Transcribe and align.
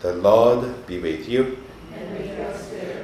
The 0.00 0.12
Lord 0.12 0.86
be 0.86 1.00
with 1.00 1.28
you. 1.28 1.58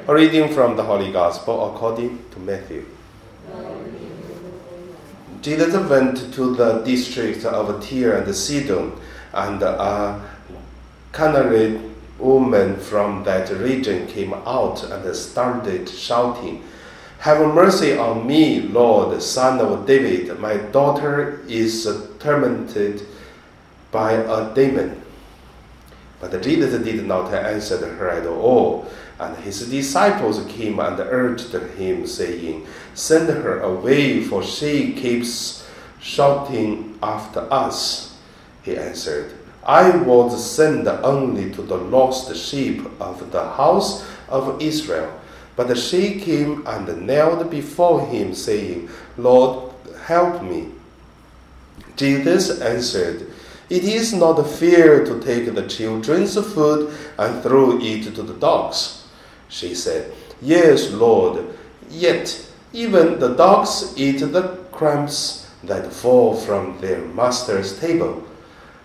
A 0.06 0.14
reading 0.14 0.54
from 0.54 0.76
the 0.76 0.84
Holy 0.84 1.10
Gospel 1.10 1.74
according 1.74 2.24
to 2.30 2.38
Matthew. 2.38 2.86
Jesus 5.42 5.74
went 5.90 6.32
to 6.34 6.54
the 6.54 6.82
district 6.84 7.44
of 7.44 7.84
Tyre 7.84 8.12
and 8.12 8.32
Sidon, 8.32 8.92
and 9.32 9.60
a 9.62 10.22
Canaanite 11.12 11.80
woman 12.20 12.76
from 12.76 13.24
that 13.24 13.50
region 13.50 14.06
came 14.06 14.32
out 14.32 14.84
and 14.84 15.16
started 15.16 15.88
shouting, 15.88 16.62
Have 17.18 17.40
mercy 17.52 17.98
on 17.98 18.24
me, 18.24 18.60
Lord, 18.60 19.20
son 19.20 19.58
of 19.60 19.84
David. 19.84 20.38
My 20.38 20.58
daughter 20.58 21.40
is 21.48 21.88
tormented 22.20 23.04
by 23.90 24.12
a 24.12 24.54
demon. 24.54 25.03
But 26.30 26.42
Jesus 26.42 26.82
did 26.82 27.04
not 27.04 27.34
answer 27.34 27.76
her 27.86 28.08
at 28.08 28.26
all. 28.26 28.86
And 29.20 29.36
his 29.36 29.68
disciples 29.68 30.42
came 30.48 30.80
and 30.80 30.98
urged 30.98 31.52
him, 31.52 32.06
saying, 32.06 32.66
Send 32.94 33.28
her 33.28 33.60
away, 33.60 34.22
for 34.22 34.42
she 34.42 34.94
keeps 34.94 35.68
shouting 36.00 36.98
after 37.02 37.40
us. 37.52 38.16
He 38.62 38.74
answered, 38.74 39.32
I 39.66 39.96
was 39.96 40.50
sent 40.50 40.88
only 40.88 41.50
to 41.52 41.62
the 41.62 41.76
lost 41.76 42.34
sheep 42.34 42.86
of 43.00 43.30
the 43.30 43.44
house 43.50 44.06
of 44.30 44.62
Israel. 44.62 45.20
But 45.56 45.76
she 45.76 46.20
came 46.20 46.66
and 46.66 47.06
knelt 47.06 47.50
before 47.50 48.06
him, 48.06 48.34
saying, 48.34 48.88
Lord, 49.18 49.72
help 50.06 50.42
me. 50.42 50.68
Jesus 51.96 52.60
answered, 52.62 53.30
It 53.70 53.84
is 53.84 54.12
not 54.12 54.42
fair 54.46 55.04
to 55.04 55.20
take 55.20 55.54
the 55.54 55.66
children's 55.66 56.34
food 56.52 56.92
and 57.18 57.42
throw 57.42 57.78
it 57.80 58.14
to 58.14 58.22
the 58.22 58.34
dogs. 58.34 59.06
She 59.48 59.74
said, 59.74 60.12
Yes, 60.42 60.90
Lord, 60.90 61.46
yet 61.88 62.50
even 62.72 63.18
the 63.18 63.34
dogs 63.34 63.94
eat 63.96 64.18
the 64.18 64.58
crumbs 64.72 65.48
that 65.62 65.92
fall 65.92 66.34
from 66.34 66.78
their 66.80 67.00
master's 67.00 67.78
table. 67.78 68.24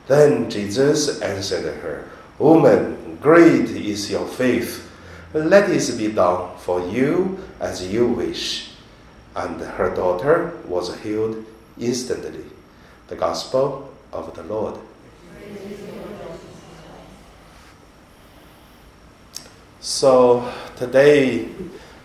Then 0.07 0.49
Jesus 0.49 1.21
answered 1.21 1.65
her, 1.81 2.07
Woman, 2.37 3.17
great 3.21 3.69
is 3.69 4.09
your 4.09 4.25
faith. 4.25 4.89
Let 5.33 5.69
it 5.69 5.97
be 5.97 6.11
done 6.11 6.57
for 6.57 6.87
you 6.87 7.39
as 7.59 7.85
you 7.85 8.07
wish. 8.07 8.71
And 9.35 9.59
her 9.59 9.93
daughter 9.93 10.53
was 10.65 10.97
healed 11.01 11.45
instantly. 11.77 12.45
The 13.07 13.15
Gospel 13.15 13.88
of 14.11 14.33
the 14.35 14.43
Lord. 14.43 14.79
So 19.79 20.51
today 20.75 21.49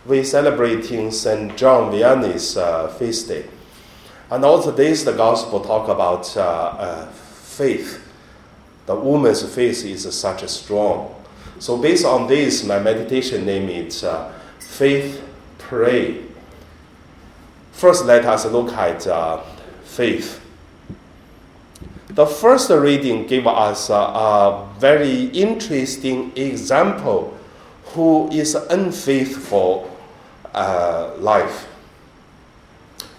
we're 0.06 0.24
celebrating 0.24 1.11
St. 1.11 1.56
John 1.56 1.91
Vianney's 1.91 2.56
uh, 2.56 2.88
feast 2.88 3.28
day. 3.28 3.46
And 4.30 4.44
also 4.44 4.70
today's 4.70 5.05
the 5.05 5.12
Gospel 5.12 5.61
talk 5.61 5.88
about 5.88 6.36
uh, 6.36 6.41
uh, 6.41 7.06
faith. 7.08 8.00
The 8.86 8.94
woman's 8.94 9.42
faith 9.55 9.84
is 9.84 10.12
such 10.18 10.42
a 10.42 10.48
strong. 10.48 11.14
So 11.58 11.77
based 11.77 12.05
on 12.05 12.27
this, 12.27 12.64
my 12.64 12.78
meditation 12.78 13.46
name 13.46 13.68
is 13.68 14.05
uh, 14.05 14.33
Faith 14.58 15.22
Pray. 15.58 16.22
First, 17.72 18.05
let 18.05 18.24
us 18.24 18.44
look 18.46 18.72
at 18.72 19.06
uh, 19.06 19.42
faith. 19.84 20.43
The 22.14 22.26
first 22.26 22.70
reading 22.70 23.26
gave 23.26 23.44
us 23.48 23.90
a, 23.90 23.94
a 23.94 24.68
very 24.78 25.24
interesting 25.30 26.30
example 26.36 27.36
who 27.86 28.30
is 28.30 28.54
unfaithful 28.54 29.90
uh, 30.54 31.14
life. 31.18 31.66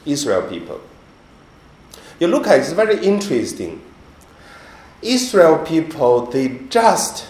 Israel 0.06 0.44
people. 0.44 0.80
You 2.22 2.28
look 2.28 2.48
at 2.48 2.58
it, 2.58 2.62
it's 2.62 2.72
very 2.72 3.06
interesting. 3.06 3.82
Israel 5.02 5.58
people, 5.66 6.28
they 6.28 6.60
just 6.70 7.28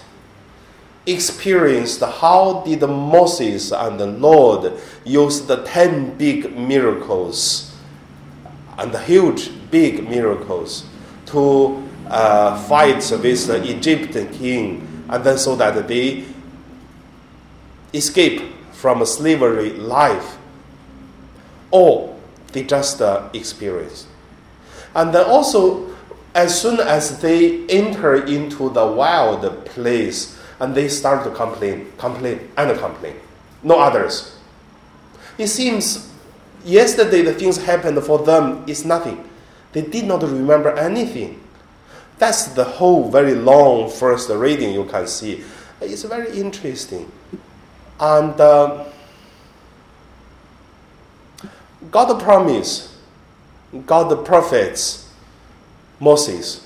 experienced 1.07 2.01
how 2.01 2.61
did 2.63 2.81
Moses 2.81 3.71
and 3.71 3.99
the 3.99 4.05
Lord 4.05 4.73
use 5.03 5.41
the 5.41 5.63
ten 5.63 6.15
big 6.15 6.55
miracles 6.55 7.75
and 8.77 8.91
the 8.91 8.99
huge 8.99 9.49
big 9.71 10.07
miracles 10.07 10.85
to 11.27 11.83
uh, 12.07 12.61
fight 12.63 12.97
with 12.97 13.47
the 13.47 13.69
Egyptian 13.69 14.31
king, 14.33 15.05
and 15.09 15.23
then 15.23 15.37
so 15.37 15.55
that 15.55 15.87
they 15.87 16.25
escape 17.93 18.41
from 18.71 19.01
a 19.01 19.05
slavery 19.05 19.71
life, 19.71 20.37
or 21.71 22.15
they 22.51 22.63
just 22.63 23.01
uh, 23.01 23.29
experience. 23.33 24.07
And 24.93 25.13
then 25.13 25.25
also, 25.25 25.93
as 26.33 26.59
soon 26.59 26.79
as 26.79 27.19
they 27.21 27.65
enter 27.67 28.25
into 28.25 28.69
the 28.69 28.85
wild 28.85 29.65
place, 29.65 30.39
and 30.59 30.73
they 30.73 30.87
start 30.87 31.23
to 31.25 31.31
complain, 31.31 31.91
complain, 31.97 32.49
and 32.57 32.77
complain. 32.79 33.15
No 33.63 33.79
others. 33.79 34.37
It 35.37 35.47
seems 35.47 36.11
yesterday 36.63 37.23
the 37.23 37.33
things 37.33 37.57
happened 37.57 38.01
for 38.03 38.19
them 38.19 38.63
is 38.67 38.85
nothing. 38.85 39.27
They 39.75 39.81
did 39.81 40.05
not 40.05 40.23
remember 40.23 40.71
anything. 40.77 41.41
That's 42.17 42.45
the 42.53 42.63
whole 42.63 43.11
very 43.11 43.35
long 43.35 43.91
first 43.91 44.29
reading 44.29 44.73
you 44.73 44.85
can 44.85 45.05
see. 45.05 45.43
It's 45.81 46.03
very 46.03 46.31
interesting. 46.39 47.11
And 47.99 48.39
uh, 48.39 48.85
God 51.91 52.21
promised, 52.21 52.91
God 53.85 54.07
the 54.07 54.15
prophets, 54.15 55.11
Moses, 55.99 56.65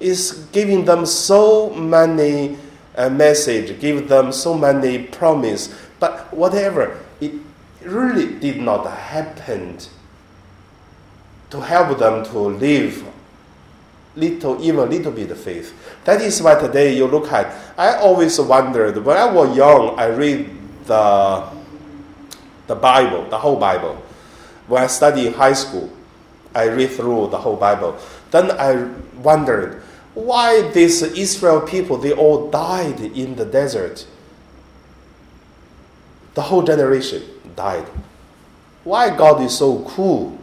is 0.00 0.44
giving 0.50 0.86
them 0.86 1.06
so 1.06 1.70
many 1.70 2.58
uh, 2.96 3.10
message, 3.10 3.78
give 3.78 4.08
them 4.08 4.32
so 4.32 4.58
many 4.58 5.04
promise, 5.04 5.72
but 6.00 6.34
whatever, 6.34 6.98
it 7.20 7.30
really 7.84 8.34
did 8.40 8.60
not 8.60 8.90
happen 8.90 9.78
to 11.50 11.60
help 11.60 11.98
them 11.98 12.24
to 12.24 12.38
live 12.38 13.04
little, 14.16 14.62
even 14.62 14.88
little 14.88 15.12
bit 15.12 15.30
of 15.30 15.38
faith. 15.38 15.74
That 16.04 16.20
is 16.20 16.42
why 16.42 16.54
today 16.56 16.96
you 16.96 17.06
look 17.06 17.30
at. 17.32 17.54
I 17.78 17.96
always 17.96 18.40
wondered 18.40 19.04
when 19.04 19.16
I 19.16 19.30
was 19.30 19.56
young. 19.56 19.98
I 19.98 20.06
read 20.06 20.50
the 20.86 21.44
the 22.66 22.74
Bible, 22.74 23.28
the 23.30 23.38
whole 23.38 23.56
Bible. 23.56 24.02
When 24.66 24.82
I 24.82 24.86
studied 24.88 25.26
in 25.26 25.34
high 25.34 25.52
school, 25.52 25.90
I 26.54 26.64
read 26.64 26.90
through 26.90 27.28
the 27.28 27.38
whole 27.38 27.56
Bible. 27.56 27.98
Then 28.30 28.50
I 28.50 28.90
wondered 29.22 29.82
why 30.14 30.68
these 30.72 31.02
Israel 31.02 31.60
people 31.60 31.98
they 31.98 32.12
all 32.12 32.50
died 32.50 33.00
in 33.00 33.36
the 33.36 33.44
desert. 33.44 34.06
The 36.34 36.42
whole 36.42 36.62
generation 36.62 37.22
died. 37.54 37.86
Why 38.84 39.14
God 39.14 39.42
is 39.42 39.56
so 39.56 39.84
cool? 39.88 40.38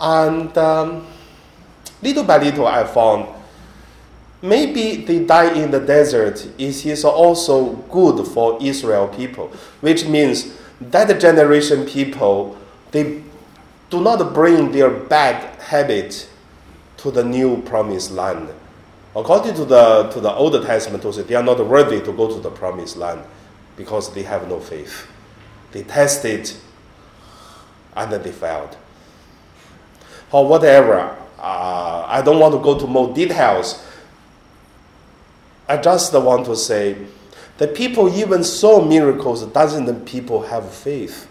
And 0.00 0.56
um, 0.56 1.06
little 2.02 2.24
by 2.24 2.38
little, 2.38 2.66
I 2.66 2.84
found 2.84 3.28
maybe 4.42 4.96
they 5.04 5.24
die 5.24 5.52
in 5.52 5.70
the 5.70 5.80
desert 5.80 6.48
is, 6.58 6.86
is 6.86 7.04
also 7.04 7.74
good 7.90 8.26
for 8.26 8.58
Israel 8.62 9.08
people, 9.08 9.48
which 9.80 10.06
means 10.06 10.54
that 10.80 11.20
generation 11.20 11.84
people 11.84 12.56
they 12.90 13.22
do 13.90 14.00
not 14.00 14.32
bring 14.32 14.72
their 14.72 14.90
bad 14.90 15.60
habit 15.60 16.28
to 16.96 17.10
the 17.10 17.22
new 17.22 17.60
promised 17.62 18.10
land. 18.10 18.48
According 19.14 19.54
to 19.54 19.64
the 19.64 20.04
to 20.04 20.20
the 20.20 20.32
Old 20.32 20.54
Testament, 20.64 21.02
they 21.28 21.34
are 21.34 21.42
not 21.42 21.64
worthy 21.66 22.00
to 22.00 22.12
go 22.12 22.28
to 22.28 22.40
the 22.40 22.50
promised 22.50 22.96
land 22.96 23.20
because 23.76 24.12
they 24.14 24.22
have 24.22 24.48
no 24.48 24.60
faith. 24.60 25.06
They 25.72 25.82
tested 25.82 26.52
and 27.96 28.12
then 28.12 28.22
they 28.22 28.32
failed. 28.32 28.76
Or 30.32 30.46
whatever, 30.46 31.16
uh, 31.38 32.04
I 32.06 32.22
don't 32.22 32.38
want 32.38 32.54
to 32.54 32.60
go 32.60 32.78
to 32.78 32.86
more 32.86 33.12
details. 33.14 33.84
I 35.68 35.76
just 35.76 36.12
want 36.12 36.46
to 36.46 36.56
say 36.56 36.96
that 37.58 37.74
people 37.74 38.12
even 38.14 38.42
saw 38.42 38.84
miracles 38.84 39.44
doesn't 39.46 40.04
people 40.06 40.42
have 40.42 40.72
faith. 40.72 41.28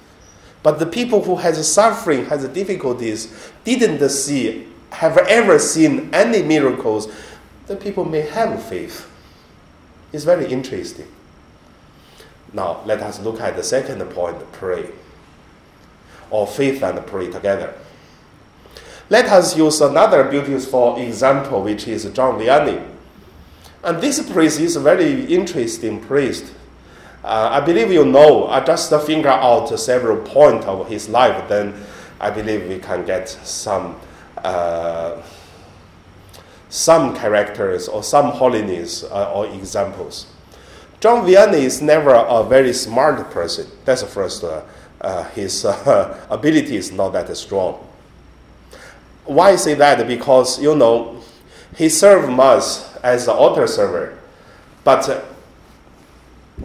But 0.61 0.79
the 0.79 0.85
people 0.85 1.23
who 1.23 1.37
has 1.37 1.71
suffering, 1.71 2.25
has 2.25 2.47
difficulties, 2.49 3.51
didn't 3.63 4.07
see, 4.09 4.67
have 4.91 5.17
ever 5.17 5.57
seen 5.59 6.13
any 6.13 6.43
miracles, 6.43 7.11
the 7.67 7.75
people 7.75 8.03
may 8.03 8.21
have 8.21 8.61
faith. 8.63 9.09
It's 10.11 10.23
very 10.23 10.47
interesting. 10.51 11.07
Now 12.51 12.81
let 12.85 13.01
us 13.01 13.19
look 13.19 13.39
at 13.39 13.55
the 13.55 13.63
second 13.63 14.03
point, 14.11 14.51
pray. 14.51 14.89
Or 16.31 16.47
faith 16.47 16.83
and 16.83 17.05
pray 17.05 17.31
together. 17.31 17.73
Let 19.09 19.25
us 19.25 19.57
use 19.57 19.81
another 19.81 20.23
beautiful 20.23 20.95
example, 20.97 21.63
which 21.63 21.87
is 21.87 22.05
John 22.13 22.39
Vianney. 22.39 22.85
And 23.83 23.99
this 23.99 24.21
priest 24.31 24.59
is 24.59 24.75
a 24.75 24.79
very 24.79 25.25
interesting 25.25 25.99
priest. 25.99 26.53
Uh, 27.23 27.49
I 27.51 27.59
believe 27.59 27.91
you 27.91 28.05
know. 28.05 28.47
I 28.47 28.63
just 28.63 28.93
figure 29.05 29.29
out 29.29 29.67
several 29.79 30.17
points 30.17 30.67
of 30.67 30.87
his 30.87 31.09
life. 31.09 31.49
Then 31.49 31.73
I 32.19 32.29
believe 32.29 32.67
we 32.69 32.77
can 32.77 33.03
get 33.03 33.27
some 33.29 33.95
uh, 34.43 35.19
some 36.69 37.15
characters 37.15 37.87
or 37.87 38.03
some 38.03 38.31
holiness 38.31 39.03
uh, 39.03 39.33
or 39.33 39.47
examples. 39.47 40.27
John 40.99 41.25
Vianney 41.25 41.61
is 41.61 41.81
never 41.81 42.13
a 42.13 42.43
very 42.43 42.73
smart 42.73 43.31
person. 43.31 43.65
That's 43.85 44.01
the 44.01 44.07
first. 44.07 44.43
Uh, 44.43 44.61
uh, 45.01 45.23
his 45.29 45.65
ability 46.29 46.75
is 46.75 46.91
not 46.91 47.13
that 47.13 47.35
strong. 47.35 47.88
Why 49.29 49.51
I 49.51 49.57
say 49.57 49.75
that? 49.75 50.07
Because 50.07 50.59
you 50.59 50.75
know 50.75 51.21
he 51.77 51.87
served 51.87 52.35
Mass 52.35 52.95
as 53.03 53.27
the 53.27 53.31
altar 53.31 53.67
server, 53.67 54.17
but 54.83 55.05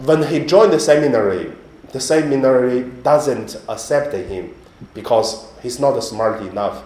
when 0.03 0.23
he 0.23 0.47
joined 0.47 0.73
the 0.73 0.81
seminary, 0.81 1.53
the 1.93 2.01
seminary 2.01 2.85
doesn't 3.03 3.61
accept 3.69 4.15
him 4.15 4.55
because 4.95 5.47
he's 5.63 5.79
not 5.79 6.03
smart 6.03 6.41
enough. 6.41 6.83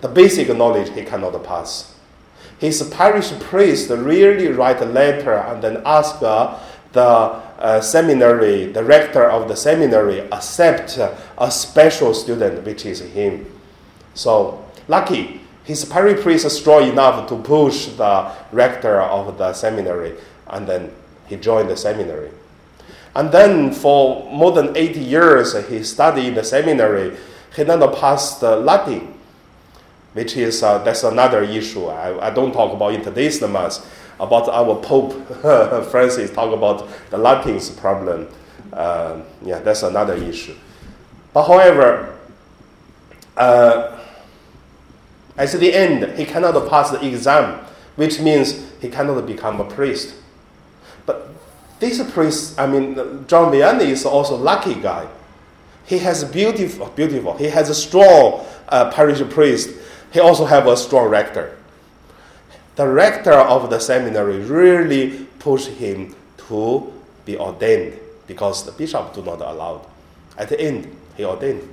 The 0.00 0.08
basic 0.08 0.48
knowledge 0.56 0.88
he 0.94 1.02
cannot 1.02 1.44
pass. 1.44 1.94
His 2.58 2.82
parish 2.82 3.30
priest 3.40 3.90
really 3.90 4.48
write 4.48 4.80
a 4.80 4.86
letter 4.86 5.34
and 5.34 5.62
then 5.62 5.82
ask 5.84 6.22
uh, 6.22 6.58
the 6.92 7.02
uh, 7.04 7.82
seminary, 7.82 8.72
the 8.72 8.84
rector 8.84 9.30
of 9.30 9.48
the 9.48 9.54
seminary, 9.54 10.20
accept 10.32 10.96
a 10.96 11.50
special 11.50 12.14
student, 12.14 12.64
which 12.64 12.86
is 12.86 13.00
him. 13.00 13.44
So 14.14 14.64
lucky, 14.90 15.40
his 15.64 15.84
parish 15.84 16.20
priest 16.20 16.44
is 16.44 16.58
strong 16.58 16.88
enough 16.88 17.28
to 17.28 17.36
push 17.36 17.86
the 17.86 18.32
rector 18.50 19.00
of 19.00 19.38
the 19.38 19.52
seminary, 19.52 20.14
and 20.48 20.66
then 20.66 20.92
he 21.28 21.36
joined 21.36 21.70
the 21.70 21.76
seminary. 21.76 22.30
And 23.14 23.30
then 23.30 23.72
for 23.72 24.30
more 24.32 24.52
than 24.52 24.76
80 24.76 25.00
years, 25.00 25.68
he 25.68 25.82
studied 25.84 26.26
in 26.26 26.34
the 26.34 26.44
seminary. 26.44 27.16
He 27.54 27.64
never 27.64 27.88
passed 27.88 28.42
Latin, 28.42 29.14
which 30.12 30.36
is 30.36 30.62
uh, 30.62 30.78
that's 30.78 31.04
another 31.04 31.42
issue. 31.42 31.86
I, 31.86 32.28
I 32.28 32.30
don't 32.30 32.52
talk 32.52 32.72
about 32.72 32.94
in 32.94 33.02
today's 33.02 33.40
mass. 33.42 33.86
About 34.18 34.48
our 34.50 34.76
Pope 34.82 35.14
Francis 35.90 36.30
talk 36.30 36.52
about 36.52 36.88
the 37.10 37.16
Latin's 37.16 37.70
problem. 37.70 38.28
Uh, 38.72 39.22
yeah, 39.42 39.60
that's 39.60 39.82
another 39.82 40.14
issue. 40.14 40.54
But 41.32 41.46
however, 41.46 42.18
uh, 43.36 43.99
at 45.40 45.52
the 45.52 45.72
end, 45.72 46.18
he 46.18 46.26
cannot 46.26 46.68
pass 46.68 46.90
the 46.90 47.02
exam, 47.06 47.64
which 47.96 48.20
means 48.20 48.62
he 48.80 48.90
cannot 48.90 49.26
become 49.26 49.58
a 49.58 49.64
priest. 49.64 50.14
But 51.06 51.32
this 51.78 51.98
priest, 52.12 52.60
I 52.60 52.66
mean, 52.66 52.94
John 53.26 53.50
Vianney 53.50 53.86
is 53.86 54.04
also 54.04 54.36
a 54.36 54.42
lucky 54.42 54.74
guy. 54.74 55.08
He 55.86 55.98
has 55.98 56.24
beautiful, 56.24 56.88
beautiful. 56.88 57.38
He 57.38 57.46
has 57.46 57.70
a 57.70 57.74
strong 57.74 58.44
uh, 58.68 58.90
parish 58.90 59.22
priest. 59.30 59.70
He 60.12 60.20
also 60.20 60.44
have 60.44 60.66
a 60.66 60.76
strong 60.76 61.08
rector. 61.08 61.56
The 62.76 62.86
rector 62.86 63.32
of 63.32 63.70
the 63.70 63.78
seminary 63.78 64.40
really 64.40 65.24
pushed 65.38 65.68
him 65.68 66.14
to 66.48 66.92
be 67.24 67.38
ordained 67.38 67.98
because 68.26 68.66
the 68.66 68.72
bishop 68.72 69.14
do 69.14 69.22
not 69.22 69.40
allow. 69.40 69.86
At 70.36 70.50
the 70.50 70.60
end, 70.60 70.94
he 71.16 71.24
ordained. 71.24 71.66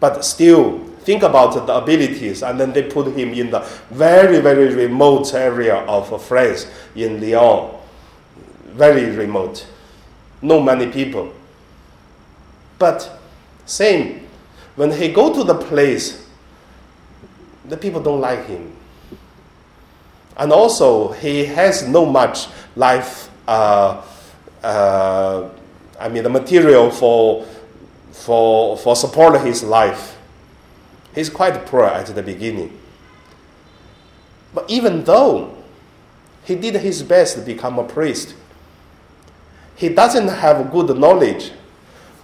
But 0.00 0.24
still, 0.24 0.78
think 1.00 1.22
about 1.22 1.66
the 1.66 1.74
abilities, 1.74 2.42
and 2.42 2.60
then 2.60 2.72
they 2.72 2.82
put 2.82 3.06
him 3.16 3.32
in 3.32 3.50
the 3.50 3.60
very, 3.90 4.40
very 4.40 4.74
remote 4.74 5.32
area 5.34 5.76
of 5.76 6.22
France 6.24 6.66
in 6.94 7.20
Lyon 7.20 7.76
very 8.76 9.06
remote, 9.16 9.66
no 10.42 10.60
many 10.60 10.86
people. 10.92 11.32
But 12.78 13.18
same, 13.64 14.28
when 14.76 14.92
he 14.92 15.10
go 15.12 15.32
to 15.32 15.42
the 15.42 15.54
place, 15.54 16.26
the 17.64 17.76
people 17.76 18.02
don't 18.02 18.20
like 18.20 18.44
him. 18.46 18.72
And 20.36 20.52
also, 20.52 21.12
he 21.12 21.46
has 21.46 21.88
no 21.88 22.04
much 22.04 22.48
life. 22.76 23.30
Uh, 23.48 24.02
uh, 24.62 25.48
I 25.98 26.08
mean, 26.10 26.22
the 26.22 26.28
material 26.28 26.90
for 26.90 27.46
for 28.16 28.76
for 28.76 28.96
support 28.96 29.40
his 29.42 29.62
life. 29.62 30.16
He's 31.14 31.30
quite 31.30 31.64
poor 31.66 31.84
at 31.84 32.06
the 32.06 32.22
beginning. 32.22 32.78
But 34.54 34.70
even 34.70 35.04
though 35.04 35.54
he 36.44 36.54
did 36.54 36.76
his 36.76 37.02
best 37.02 37.36
to 37.36 37.42
become 37.42 37.78
a 37.78 37.84
priest, 37.84 38.34
he 39.76 39.88
doesn't 39.90 40.28
have 40.28 40.70
good 40.70 40.96
knowledge, 40.98 41.52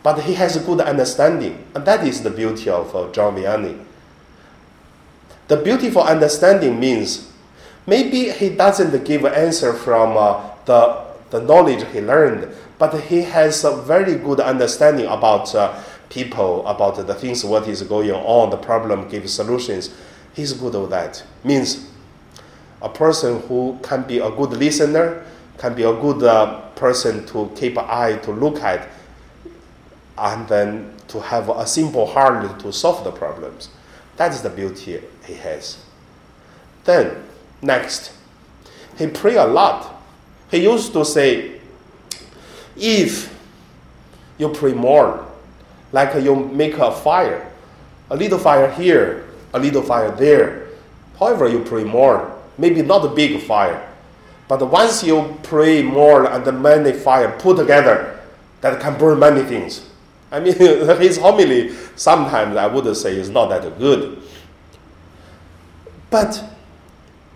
but 0.02 0.20
he 0.22 0.34
has 0.34 0.56
good 0.58 0.80
understanding. 0.80 1.64
And 1.74 1.84
that 1.84 2.06
is 2.06 2.22
the 2.22 2.30
beauty 2.30 2.70
of 2.70 2.94
uh, 2.96 3.12
John 3.12 3.36
Vianney. 3.36 3.84
The 5.48 5.56
beautiful 5.56 6.02
understanding 6.02 6.80
means 6.80 7.30
maybe 7.86 8.30
he 8.30 8.48
doesn't 8.48 9.04
give 9.04 9.26
answer 9.26 9.74
from 9.74 10.16
uh, 10.16 10.40
the, 10.64 11.04
the 11.32 11.40
knowledge 11.40 11.82
he 11.92 12.00
learned, 12.02 12.54
but 12.78 12.92
he 13.04 13.22
has 13.22 13.64
a 13.64 13.74
very 13.82 14.16
good 14.16 14.38
understanding 14.38 15.06
about 15.06 15.52
uh, 15.54 15.82
people, 16.10 16.64
about 16.66 16.94
the 17.06 17.14
things, 17.14 17.42
what 17.42 17.66
is 17.66 17.82
going 17.82 18.10
on, 18.10 18.50
the 18.50 18.56
problem, 18.58 19.08
give 19.08 19.28
solutions. 19.30 19.94
He's 20.34 20.52
good 20.52 20.74
at 20.76 20.90
that. 20.90 21.24
Means 21.42 21.88
a 22.82 22.88
person 22.90 23.40
who 23.48 23.78
can 23.82 24.02
be 24.02 24.18
a 24.18 24.30
good 24.30 24.50
listener, 24.50 25.24
can 25.56 25.74
be 25.74 25.84
a 25.84 25.94
good 25.94 26.22
uh, 26.22 26.60
person 26.74 27.24
to 27.28 27.50
keep 27.56 27.78
an 27.78 27.86
eye 27.88 28.18
to 28.24 28.30
look 28.30 28.60
at, 28.60 28.88
and 30.18 30.46
then 30.48 30.94
to 31.08 31.18
have 31.18 31.48
a 31.48 31.66
simple 31.66 32.04
heart 32.04 32.60
to 32.60 32.72
solve 32.74 33.04
the 33.04 33.10
problems. 33.10 33.70
That 34.16 34.32
is 34.32 34.42
the 34.42 34.50
beauty 34.50 35.00
he 35.24 35.34
has. 35.34 35.82
Then, 36.84 37.24
next, 37.62 38.12
he 38.98 39.06
pray 39.06 39.36
a 39.36 39.46
lot. 39.46 39.91
He 40.52 40.58
used 40.64 40.92
to 40.92 41.02
say, 41.02 41.58
if 42.76 43.34
you 44.36 44.50
pray 44.50 44.74
more, 44.74 45.26
like 45.92 46.22
you 46.22 46.36
make 46.36 46.74
a 46.74 46.92
fire, 46.92 47.50
a 48.10 48.16
little 48.16 48.38
fire 48.38 48.70
here, 48.70 49.30
a 49.54 49.58
little 49.58 49.80
fire 49.80 50.10
there. 50.10 50.68
However, 51.18 51.48
you 51.48 51.60
pray 51.64 51.84
more, 51.84 52.38
maybe 52.58 52.82
not 52.82 53.02
a 53.02 53.08
big 53.08 53.40
fire, 53.42 53.88
but 54.46 54.60
once 54.70 55.02
you 55.02 55.38
pray 55.42 55.80
more 55.82 56.30
and 56.30 56.62
many 56.62 56.92
fire 56.92 57.34
put 57.38 57.56
together, 57.56 58.20
that 58.60 58.78
can 58.78 58.98
burn 58.98 59.18
many 59.18 59.42
things. 59.44 59.88
I 60.30 60.40
mean, 60.40 60.54
his 61.00 61.16
homily 61.16 61.72
sometimes 61.96 62.56
I 62.56 62.66
would 62.66 62.94
say 62.94 63.16
is 63.16 63.30
not 63.30 63.48
that 63.48 63.78
good. 63.78 64.22
But 66.10 66.44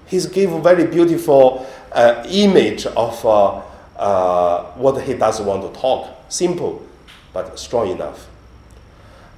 he's 0.06 0.26
give 0.26 0.50
very 0.62 0.86
beautiful 0.86 1.66
uh, 1.96 2.24
image 2.28 2.86
of 2.86 3.24
uh, 3.24 3.62
uh, 3.96 4.64
what 4.74 5.02
he 5.02 5.14
does 5.14 5.40
want 5.40 5.62
to 5.62 5.80
talk. 5.80 6.08
Simple, 6.28 6.86
but 7.32 7.58
strong 7.58 7.88
enough. 7.90 8.28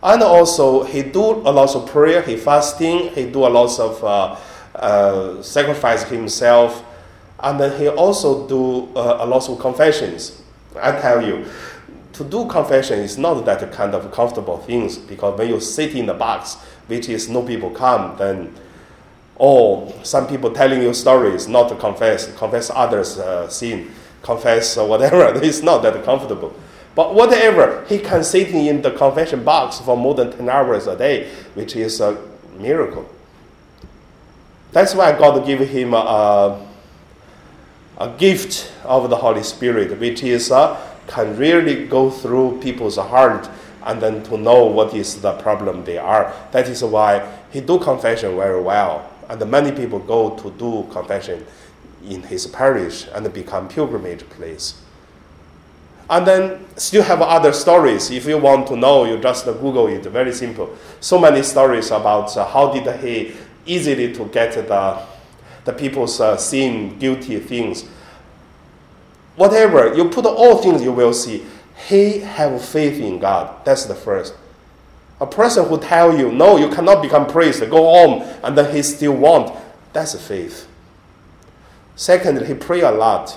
And 0.03 0.23
also, 0.23 0.85
he 0.85 1.03
do 1.03 1.25
a 1.25 1.51
lot 1.51 1.75
of 1.75 1.89
prayer, 1.89 2.23
he 2.23 2.37
fasting, 2.37 3.11
he 3.11 3.31
do 3.31 3.47
a 3.47 3.49
lot 3.49 3.79
of 3.81 4.05
uh, 4.05 4.37
uh, 4.75 5.43
sacrifice 5.43 6.05
himself, 6.05 6.85
and 7.41 7.59
then 7.59 7.79
he 7.79 7.89
also 7.89 8.47
do 8.47 8.89
uh, 8.97 9.19
a 9.21 9.27
lot 9.27 9.49
of 9.49 9.59
confessions. 9.59 10.43
I 10.81 10.93
tell 11.01 11.25
you, 11.25 11.47
to 12.13 12.25
do 12.25 12.47
confession 12.47 12.99
is 13.01 13.19
not 13.19 13.45
that 13.45 13.73
kind 13.73 13.95
of 13.95 14.11
comfortable 14.13 14.59
things 14.59 14.99
because 14.99 15.39
when 15.39 15.49
you 15.49 15.61
sit 15.61 15.95
in 15.95 16.07
the 16.07 16.15
box, 16.15 16.57
which 16.89 17.09
is 17.09 17.29
no 17.29 17.43
people 17.43 17.71
come, 17.71 18.17
then 18.19 18.55
or 19.39 19.93
some 20.03 20.27
people 20.27 20.51
telling 20.51 20.83
you 20.83 20.93
stories, 20.93 21.49
not 21.49 21.69
to 21.69 21.77
confess, 21.77 22.35
confess 22.37 22.71
others' 22.75 23.19
uh, 23.19 23.49
sin, 23.49 23.91
confess 24.23 24.77
uh, 24.77 24.85
whatever. 24.85 25.33
It's 25.43 25.63
not 25.63 25.83
that 25.83 26.05
comfortable. 26.05 26.55
But 26.95 27.15
whatever, 27.15 27.85
he 27.89 28.01
can 28.01 28.25
sit 28.25 28.49
in 28.49 28.83
the 28.83 28.91
confession 28.91 29.45
box 29.45 29.79
for 29.79 29.97
more 29.97 30.15
than 30.15 30.33
10 30.33 30.49
hours 30.49 30.89
a 30.89 30.97
day, 30.97 31.31
which 31.55 31.77
is 31.77 32.01
a 32.01 32.21
miracle. 32.59 33.09
That's 34.73 34.95
why 34.95 35.17
God 35.17 35.47
gave 35.47 35.61
him 35.61 35.95
a, 35.95 36.67
a 37.99 38.09
gift 38.19 38.73
of 38.85 39.09
the 39.11 39.17
Holy 39.17 39.45
Spirit, 39.45 39.99
which 40.01 40.25
is 40.25 40.51
uh, 40.51 40.77
can 41.07 41.37
really 41.37 41.87
go 41.87 42.11
through 42.11 42.61
people's 42.61 42.97
heart 42.97 43.49
and 43.85 44.01
then 44.01 44.23
to 44.25 44.37
know 44.37 44.67
what 44.67 44.93
is 44.93 45.21
the 45.23 45.33
problem 45.35 45.85
they 45.85 45.99
are. 45.99 46.35
That 46.53 46.69
is 46.69 46.85
why 46.85 47.27
he 47.51 47.61
do 47.61 47.79
confession 47.79 48.37
very 48.37 48.61
well, 48.61 49.11
and 49.29 49.51
many 49.51 49.73
people 49.73 49.99
go 49.99 50.37
to 50.37 50.51
do 50.53 50.87
confession 50.91 51.45
in 52.07 52.23
his 52.23 52.47
parish 52.47 53.07
and 53.13 53.33
become 53.33 53.69
pilgrimage 53.69 54.29
place. 54.31 54.81
And 56.11 56.27
then 56.27 56.65
still 56.77 57.03
have 57.03 57.21
other 57.21 57.53
stories. 57.53 58.11
If 58.11 58.25
you 58.27 58.39
want 58.39 58.67
to 58.69 58.77
know, 58.77 59.05
you 59.05 59.19
just 59.19 59.45
Google 59.45 59.89
it. 59.89 60.05
Very 60.05 60.33
simple. 60.33 60.75
So 61.01 61.19
many 61.19 61.43
stories 61.43 61.91
about 61.91 62.35
uh, 62.35 62.47
how 62.47 62.73
did 62.73 63.01
he 63.01 63.35
easily 63.67 64.15
to 64.15 64.25
get 64.27 64.55
the 64.55 65.03
the 65.69 65.75
people's 65.75 66.19
uh, 66.19 66.35
sin, 66.39 66.99
guilty 66.99 67.39
things. 67.39 67.85
Whatever, 69.37 69.95
you 69.95 70.09
put 70.09 70.25
all 70.25 70.63
things, 70.63 70.83
you 70.83 70.93
will 70.93 71.13
see. 71.13 71.45
He 71.87 72.21
have 72.21 72.65
faith 72.65 72.99
in 72.99 73.19
God. 73.19 73.67
That's 73.67 73.85
the 73.85 73.95
first. 73.95 74.35
A 75.21 75.27
person 75.27 75.69
who 75.69 75.79
tell 75.81 76.17
you, 76.17 76.31
no, 76.31 76.57
you 76.57 76.69
cannot 76.69 77.03
become 77.03 77.27
priest, 77.27 77.61
go 77.69 77.83
home, 77.93 78.23
and 78.45 78.57
then 78.57 78.75
he 78.75 78.83
still 78.83 79.15
want, 79.15 79.57
that's 79.93 80.15
a 80.15 80.19
faith. 80.19 80.69
Secondly, 81.97 82.47
he 82.47 82.55
pray 82.55 82.83
a 82.83 82.93
lot. 82.93 83.37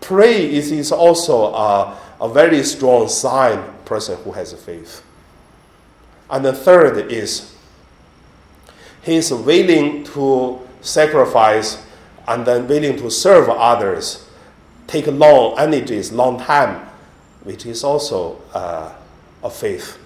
Pray 0.00 0.50
is, 0.50 0.72
is 0.72 0.90
also 0.90 1.52
a, 1.52 1.98
a 2.20 2.28
very 2.28 2.62
strong 2.62 3.08
sign 3.08 3.62
person 3.84 4.16
who 4.24 4.32
has 4.32 4.54
a 4.54 4.56
faith. 4.56 5.02
And 6.30 6.44
the 6.44 6.54
third 6.54 7.12
is 7.12 7.54
he 9.02 9.16
is 9.16 9.32
willing 9.32 10.04
to 10.04 10.60
sacrifice 10.80 11.84
and 12.28 12.46
then 12.46 12.68
willing 12.68 12.96
to 12.98 13.10
serve 13.10 13.48
others, 13.48 14.26
take 14.86 15.06
long 15.08 15.58
energies, 15.58 16.12
long 16.12 16.38
time, 16.38 16.86
which 17.42 17.66
is 17.66 17.82
also 17.82 18.40
uh, 18.54 18.94
a 19.42 19.50
faith. 19.50 19.98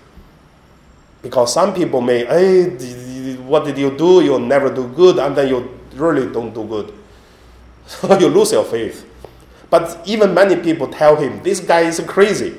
Because 1.24 1.54
some 1.54 1.72
people 1.72 2.02
may, 2.02 2.26
hey, 2.26 3.34
what 3.36 3.64
did 3.64 3.78
you 3.78 3.96
do? 3.96 4.22
You'll 4.22 4.38
never 4.38 4.72
do 4.72 4.86
good, 4.88 5.18
and 5.18 5.34
then 5.34 5.48
you 5.48 5.80
really 5.94 6.30
don't 6.30 6.52
do 6.54 6.64
good. 6.64 6.94
So 7.86 8.18
you 8.18 8.28
lose 8.28 8.52
your 8.52 8.64
faith. 8.64 9.04
But 9.70 10.00
even 10.06 10.32
many 10.32 10.56
people 10.56 10.88
tell 10.88 11.16
him, 11.16 11.42
this 11.42 11.60
guy 11.60 11.80
is 11.80 12.00
crazy. 12.06 12.54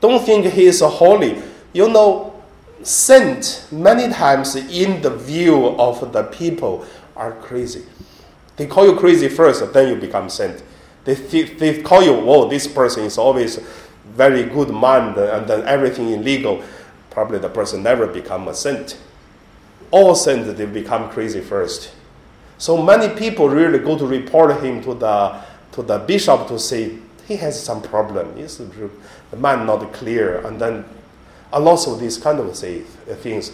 Don't 0.00 0.24
think 0.24 0.46
he 0.46 0.66
is 0.66 0.80
holy. 0.80 1.42
You 1.72 1.88
know, 1.88 2.42
saint 2.82 3.66
many 3.72 4.12
times 4.12 4.54
in 4.56 5.02
the 5.02 5.10
view 5.10 5.66
of 5.78 6.12
the 6.12 6.22
people 6.24 6.86
are 7.16 7.32
crazy. 7.32 7.84
They 8.56 8.66
call 8.66 8.86
you 8.86 8.96
crazy 8.96 9.28
first, 9.28 9.72
then 9.72 9.88
you 9.88 10.00
become 10.00 10.28
saint. 10.30 10.62
They, 11.04 11.14
they 11.14 11.82
call 11.82 12.02
you, 12.02 12.14
whoa, 12.14 12.48
this 12.48 12.66
person 12.66 13.04
is 13.04 13.18
always 13.18 13.60
very 14.04 14.44
good 14.44 14.70
mind 14.70 15.16
and 15.18 15.46
then 15.46 15.62
everything 15.66 16.10
illegal. 16.10 16.62
Probably 17.16 17.38
the 17.38 17.48
person 17.48 17.82
never 17.82 18.06
become 18.06 18.46
a 18.46 18.52
saint. 18.52 18.98
All 19.90 20.14
saints, 20.14 20.52
they 20.52 20.66
become 20.66 21.08
crazy 21.08 21.40
first. 21.40 21.90
So 22.58 22.76
many 22.82 23.08
people 23.18 23.48
really 23.48 23.78
go 23.78 23.96
to 23.96 24.06
report 24.06 24.62
him 24.62 24.82
to 24.82 24.92
the, 24.92 25.40
to 25.72 25.82
the 25.82 25.96
bishop 25.96 26.46
to 26.48 26.58
say, 26.58 26.98
he 27.26 27.36
has 27.36 27.58
some 27.64 27.80
problem. 27.80 28.36
He's 28.36 28.58
the 28.58 28.90
man 29.38 29.64
not 29.64 29.94
clear. 29.94 30.46
And 30.46 30.60
then 30.60 30.84
a 31.54 31.58
lot 31.58 31.88
of 31.88 32.00
these 32.00 32.18
kind 32.18 32.38
of 32.38 32.54
say, 32.54 32.82
uh, 33.10 33.14
things. 33.14 33.50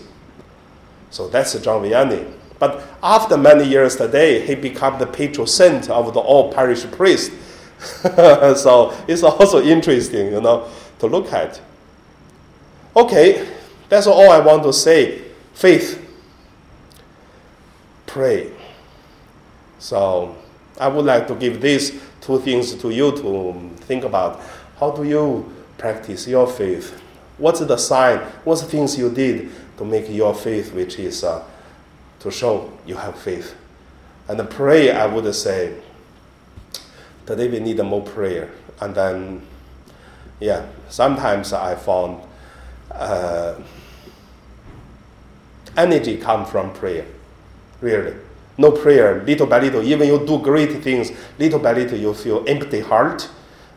So 1.13 1.29
that's 1.29 1.57
John 1.61 1.85
Vianney. 1.85 2.33
But 2.59 2.83
after 3.01 3.37
many 3.37 3.63
years 3.63 3.95
today, 3.95 4.45
he 4.45 4.57
became 4.57 4.99
the 4.99 5.07
patron 5.07 5.47
saint 5.47 5.89
of 5.89 6.15
the 6.15 6.19
all 6.21 6.53
parish 6.53 6.85
priest. 6.91 7.31
so 7.79 8.93
it's 9.07 9.23
also 9.23 9.63
interesting, 9.63 10.33
you 10.33 10.41
know, 10.41 10.69
to 10.99 11.07
look 11.07 11.33
at. 11.33 11.61
Okay, 12.95 13.49
that's 13.93 14.07
all 14.07 14.31
I 14.31 14.39
want 14.39 14.63
to 14.63 14.73
say. 14.73 15.21
Faith. 15.53 16.01
Pray. 18.07 18.51
So 19.79 20.35
I 20.81 20.89
would 20.89 21.05
like 21.05 21.29
to 21.29 21.35
give 21.35 21.61
these 21.61 22.01
two 22.23 22.41
things 22.41 22.75
to 22.77 22.89
you 22.89 23.13
to 23.13 23.71
think 23.81 24.05
about. 24.05 24.41
How 24.81 24.93
do 24.93 25.05
you 25.05 25.55
practice 25.77 26.27
your 26.27 26.47
faith? 26.47 27.03
What's 27.37 27.61
the 27.61 27.77
sign? 27.77 28.21
What's 28.45 28.63
the 28.63 28.67
things 28.67 28.97
you 28.97 29.11
did 29.11 29.51
to 29.77 29.85
make 29.85 30.09
your 30.09 30.35
faith, 30.35 30.73
which 30.73 30.99
is 30.99 31.23
uh, 31.23 31.45
to 32.21 32.31
show 32.31 32.73
you 32.87 32.97
have 32.97 33.19
faith? 33.19 33.55
And 34.27 34.49
pray, 34.49 34.91
I 34.91 35.05
would 35.05 35.35
say, 35.35 35.79
today 37.27 37.47
we 37.47 37.61
need 37.61 37.77
more 37.83 38.01
prayer. 38.01 38.53
And 38.81 38.95
then, 38.95 39.47
yeah, 40.41 40.65
sometimes 40.89 41.53
I 41.53 41.75
found 41.75 42.23
uh, 42.91 43.55
energy 45.77 46.17
come 46.17 46.45
from 46.45 46.73
prayer, 46.73 47.07
really. 47.81 48.15
No 48.59 48.71
prayer, 48.71 49.23
little 49.25 49.47
by 49.47 49.61
little, 49.61 49.83
even 49.83 50.09
you 50.09 50.25
do 50.27 50.39
great 50.39 50.83
things, 50.83 51.11
little 51.39 51.59
by 51.59 51.73
little 51.73 51.99
you 51.99 52.13
feel 52.13 52.45
empty 52.47 52.81
heart. 52.81 53.29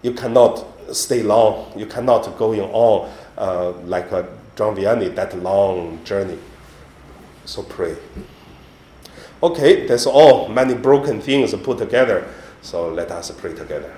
You 0.01 0.13
cannot 0.13 0.65
stay 0.91 1.24
long. 1.24 1.71
You 1.77 1.85
cannot 1.85 2.38
go 2.38 2.53
on 2.53 3.09
uh, 3.38 3.71
like 3.85 4.12
a 4.12 4.27
John 4.55 4.75
Vianney, 4.75 5.13
that 5.15 5.38
long 5.41 6.03
journey. 6.03 6.38
So 7.45 7.63
pray. 7.63 7.95
Okay, 9.41 9.85
that's 9.85 10.05
all. 10.05 10.50
Many 10.50 10.74
broken 10.74 11.21
things 11.21 11.53
put 11.55 11.77
together. 11.77 12.27
So 12.62 12.89
let 12.89 13.12
us 13.12 13.31
pray 13.31 13.53
together. 13.53 13.93